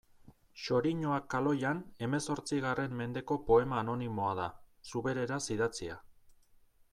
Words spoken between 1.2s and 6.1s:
kaloian hemezortzigarren mendeko poema anonimoa da, zubereraz idatzia.